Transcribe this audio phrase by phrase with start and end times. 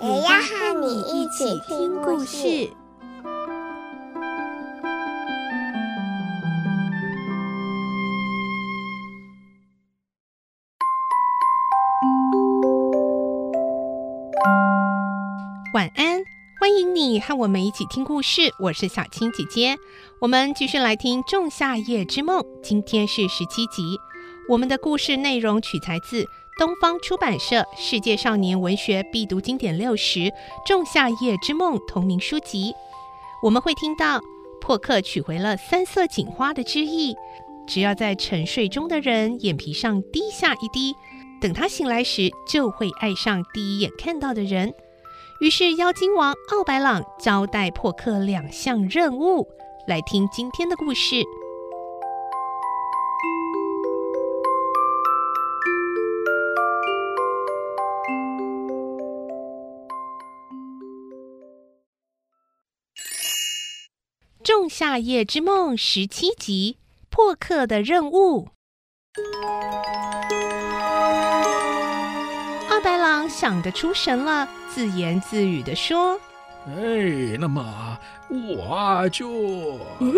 [0.00, 2.70] 也要和你一起听故事。
[15.74, 16.22] 晚安，
[16.60, 18.42] 欢迎你和我们一起听故事。
[18.60, 19.76] 我是小青姐姐，
[20.20, 23.98] 我们继续来听《仲夏夜之梦》，今天是十七集。
[24.48, 26.24] 我们的故事内容取材自
[26.58, 30.18] 东方出版社《世界少年文学必读经典六十》
[30.66, 32.74] 《仲夏夜之梦》同名书籍。
[33.44, 34.20] 我们会听到
[34.60, 37.14] 破克取回了三色堇花的之意，
[37.64, 40.96] 只要在沉睡中的人眼皮上滴下一滴，
[41.40, 44.74] 等他醒来时，就会爱上第一眼看到的人。
[45.40, 49.46] 于是，妖精王奥白朗交代破克两项任务。
[49.86, 51.14] 来听今天的故事，
[64.78, 66.76] 《夏夜之梦》十七集：
[67.10, 68.50] 破克的任务。
[72.70, 74.48] 奥白狼想得出神了。
[74.72, 76.16] 自言自语的说
[76.68, 77.98] ：“哎，那么
[78.30, 79.28] 我就……
[79.98, 80.12] 呃，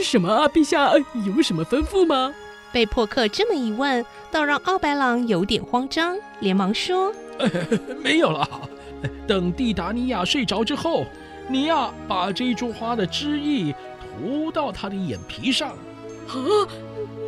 [0.00, 0.92] 什么啊，陛下
[1.26, 2.32] 有什么吩咐吗？”
[2.70, 7.12] 被破克这么一问，倒让奥白狼有点慌张，连忙说
[8.00, 8.48] ：“没有了。
[9.26, 11.06] 等蒂达尼亚睡着之后，
[11.50, 15.70] 你呀，把这株花的汁液涂到他的眼皮上。
[15.70, 16.34] 啊，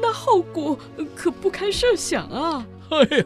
[0.00, 0.78] 那后果
[1.16, 3.25] 可不堪设想啊！”哎呀，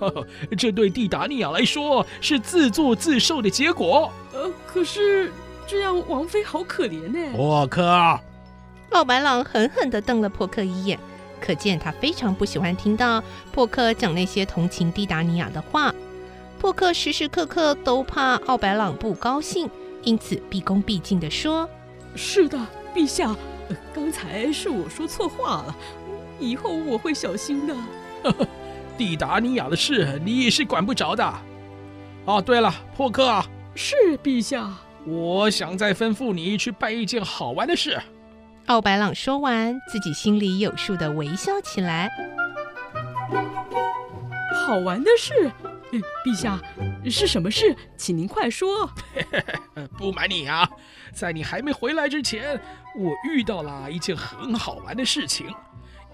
[0.57, 4.11] 这对蒂达尼亚来说是自作自受的结果。
[4.33, 5.33] 呃，可是
[5.67, 7.37] 这样王妃好可怜呢。
[7.37, 8.19] 沃克，
[8.91, 10.99] 奥白朗狠狠地瞪了破克一眼，
[11.41, 15.93] 可见他非常不喜欢听到破克讲那些同情蒂达尼亚的话。
[16.59, 19.69] 破克时时刻刻都怕奥白朗不高兴，
[20.07, 21.69] 因此毕恭毕敬地说
[22.15, 22.57] ：“是的，
[22.95, 23.35] 陛下，
[23.93, 25.77] 刚才是我说错话了，
[26.39, 27.75] 以后我会小心的。
[28.97, 31.35] ”蒂达尼亚的事你也是管不着的。
[32.25, 33.45] 哦，对了，破克啊，
[33.75, 34.73] 是陛下。
[35.05, 38.01] 我想再吩咐你去办一件好玩的事。
[38.67, 42.09] 奥白朗说完，自己心里有数的微笑起来。
[44.67, 45.51] 好玩的事，
[46.25, 46.61] 陛下，
[47.11, 47.77] 是什么事？
[47.97, 48.91] 请您快说。
[49.97, 50.69] 不瞒你啊，
[51.13, 52.61] 在你还没回来之前，
[52.97, 55.47] 我遇到了一件很好玩的事情。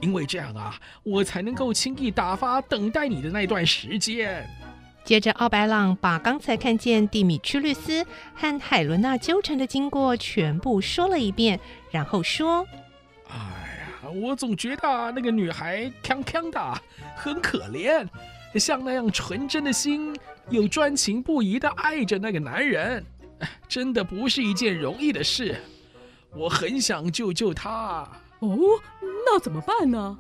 [0.01, 4.49] 因为这样啊，我才能够轻易打发等待你的那段时间。
[5.05, 8.05] 接着，奥白朗把刚才看见蒂米屈律斯
[8.35, 11.59] 和海伦娜纠缠的经过全部说了一遍，
[11.91, 12.67] 然后说
[13.29, 16.83] ：“哎呀，我总觉得那个女孩康康的，
[17.17, 18.07] 很可怜，
[18.59, 20.15] 像那样纯真的心，
[20.51, 23.05] 又专情不移的爱着那个男人，
[23.69, 25.57] 真的不是一件容易的事。
[26.35, 28.07] 我很想救救他。”
[28.41, 28.59] 哦，
[29.25, 30.19] 那怎么办呢？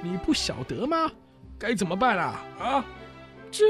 [0.00, 1.10] 你不晓得吗？
[1.58, 2.44] 该怎么办啊？
[2.60, 2.84] 啊，
[3.50, 3.64] 这……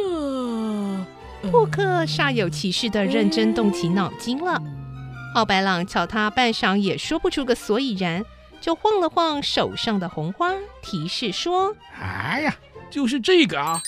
[1.51, 4.61] 珀克煞有其事地认真动起脑筋了。
[5.35, 8.25] 奥白朗瞧他半晌也说不出个所以然，
[8.61, 10.53] 就晃了晃手上的红花，
[10.83, 12.57] 提示说：“哎呀，
[12.91, 13.81] 就是这个啊！”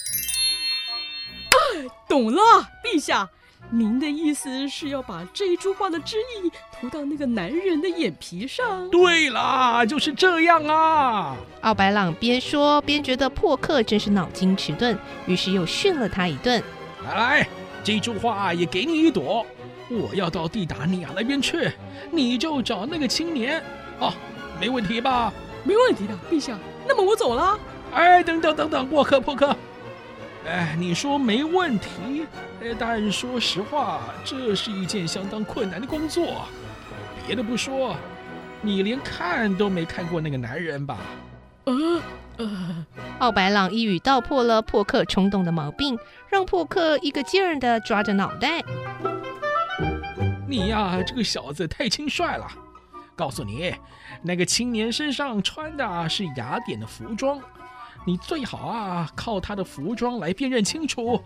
[1.74, 2.40] 哎， 懂了，
[2.84, 3.28] 陛下。
[3.68, 6.50] 您的意思是要把这一株花的汁液
[6.80, 8.88] 涂到那个男人的眼皮上？
[8.90, 11.36] 对啦，就是这样啊！
[11.62, 14.96] 奥白朗边说边觉得破克真是脑筋迟钝，
[15.26, 16.62] 于是又训了他一顿。
[17.04, 17.48] 来来，
[17.82, 19.44] 这株花也给你一朵。
[19.88, 21.72] 我要到蒂达尼亚那边去，
[22.12, 23.60] 你就找那个青年。
[23.98, 24.12] 哦，
[24.60, 25.32] 没问题吧？
[25.64, 26.56] 没问题的，陛下。
[26.86, 27.58] 那么我走了。
[27.92, 29.56] 哎，等等等等，破克破克。
[30.46, 32.26] 哎，你说没问题，
[32.78, 36.46] 但说实话，这是一件相当困难的工作。
[37.26, 37.96] 别的不说，
[38.62, 40.98] 你连看都没看过那个男人吧？
[41.64, 41.74] 呃
[42.36, 42.86] 呃，
[43.18, 45.98] 奥白朗一语道破了破克冲动的毛病，
[46.28, 48.62] 让破克一个劲儿的抓着脑袋。
[50.46, 52.46] 你呀，这个小子太轻率了。
[53.16, 53.74] 告诉你，
[54.22, 57.40] 那个青年身上穿的是雅典的服装。
[58.06, 61.20] 你最好啊，靠他的服装来辨认清楚，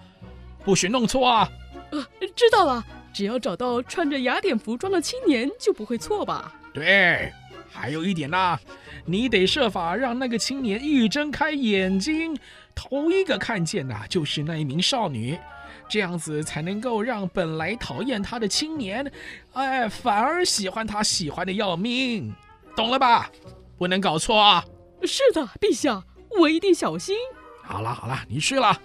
[0.64, 1.48] 不许弄错啊！
[1.90, 2.02] 呃，
[2.34, 2.82] 知道了，
[3.12, 6.54] 只要找到穿着雅典服装的青年，就不会错吧？
[6.72, 7.30] 对，
[7.70, 8.58] 还有一点呐，
[9.04, 12.34] 你得设法让那个青年一睁开眼睛，
[12.74, 15.38] 头一个看见的就是那一名少女，
[15.86, 19.12] 这样子才能够让本来讨厌他的青年，
[19.52, 22.34] 哎，反而喜欢他，喜欢的要命，
[22.74, 23.30] 懂了吧？
[23.76, 24.64] 不能搞错啊！
[25.02, 26.02] 是的，陛下，
[26.38, 27.16] 我一定小心。
[27.62, 28.76] 好了好了，你去了，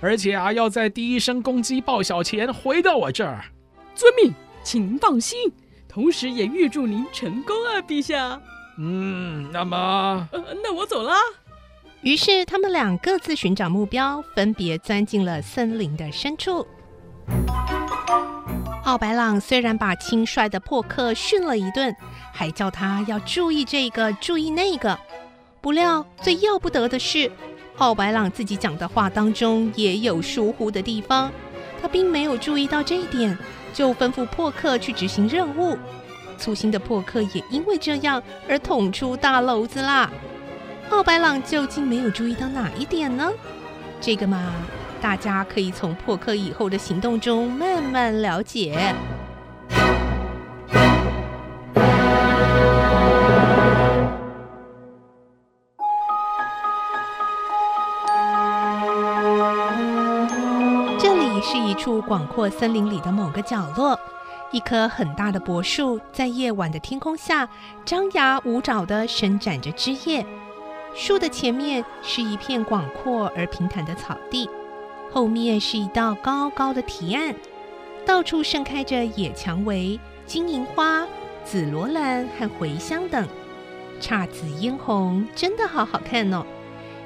[0.00, 3.44] 而且啊，要在第一声公鸡报晓前回到我这儿。
[3.94, 5.52] 遵命，请您放心，
[5.88, 8.40] 同时也预祝您成功啊，陛下。
[8.78, 11.14] 嗯，那么，呃，那我走了。
[12.02, 16.66] 于是他们俩各自寻找目标，分别钻进了森林的深处。
[18.84, 21.96] 奥白朗虽然把轻率的破克训了一顿，
[22.32, 24.96] 还叫他要注意这个，注意那个。
[25.66, 27.28] 不料最要不得的是，
[27.78, 31.28] 奥白朗自己讲的话当中也有疏忽的地方，
[31.82, 33.36] 他并没有注意到这一点。
[33.74, 35.76] 就吩咐破克去执行任务，
[36.38, 40.08] 粗心的破克也因为这样而捅出大篓子啦。
[40.90, 43.28] 奥白朗究竟没有注意到哪一点呢？
[44.00, 44.52] 这个嘛，
[45.00, 48.94] 大家可以从破克以后的行动中慢慢了解。
[62.16, 64.00] 广阔森林里的某个角落，
[64.50, 67.46] 一棵很大的柏树在夜晚的天空下
[67.84, 70.24] 张牙舞爪地伸展着枝叶。
[70.94, 74.48] 树的前面是一片广阔而平坦的草地，
[75.12, 77.34] 后面是一道高高的堤岸，
[78.06, 81.06] 到处盛开着野蔷薇、金银花、
[81.44, 83.28] 紫罗兰和茴香等，
[84.00, 86.46] 姹紫嫣红，真的好好看哦。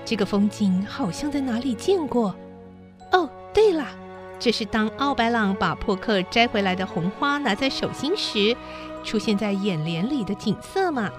[0.04, 2.32] 这个风景好像在哪里见过。
[3.10, 3.84] 哦，对了。
[4.40, 8.56] 这是当奥白朗把破克摘回来的红花拿在手心时，
[9.04, 11.10] 出现在眼帘里的景色吗？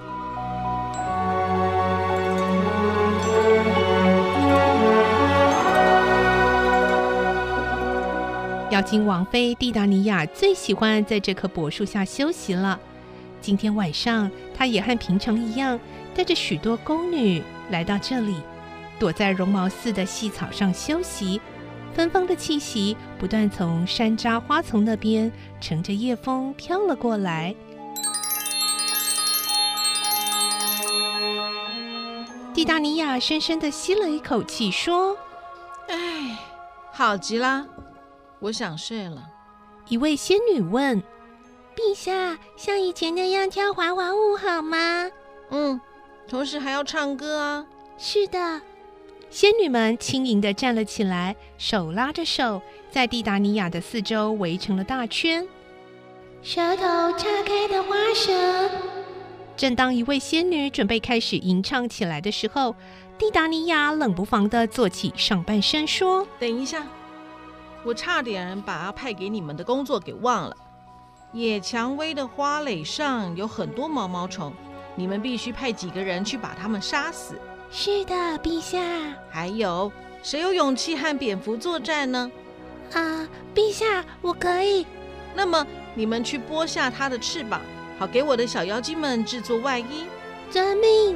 [8.71, 12.79] 妖精王妃蒂达尼亚最喜欢在这棵柏树下休息了。
[13.39, 15.79] 今天晚上，她也和平常一样，
[16.15, 18.37] 带着许多宫女来到这里，
[18.97, 21.39] 躲在绒毛似的细草上休息。
[21.93, 27.55] 芬芳的气息不断从山楂花丛那边乘着夜风飘了过来。
[32.53, 35.17] 蒂达尼亚深深地吸了一口气，说
[35.87, 36.37] ：“哎，
[36.91, 37.65] 好极了，
[38.39, 39.29] 我想睡了。”
[39.87, 41.01] 一位仙女问
[41.75, 45.09] ：“陛下，像以前那样跳滑滑舞好吗
[45.49, 45.79] ？”“嗯，
[46.27, 47.65] 同时还要唱歌啊。
[47.97, 48.61] ”“是的。”
[49.31, 52.61] 仙女们轻盈地站了起来，手拉着手，
[52.91, 55.47] 在蒂达尼亚的四周围成了大圈。
[56.43, 56.83] 舌头
[57.17, 58.69] 岔开的花蛇。
[59.55, 62.75] 正当一位仙女准备开始吟唱起来的时候，
[63.17, 66.85] 蒂达尼亚冷不防地坐起上半身，说：“等一下，
[67.85, 70.57] 我差点把要派给你们的工作给忘了。
[71.31, 74.51] 野蔷薇的花蕾上有很多毛毛虫，
[74.97, 77.39] 你们必须派几个人去把它们杀死。”
[77.71, 78.79] 是的，陛下。
[79.29, 79.91] 还有
[80.21, 82.29] 谁有勇气和蝙蝠作战呢？
[82.93, 84.85] 啊，陛下，我可以。
[85.33, 85.65] 那么
[85.95, 87.61] 你们去剥下它的翅膀，
[87.97, 90.05] 好给我的小妖精们制作外衣。
[90.49, 91.15] 遵命。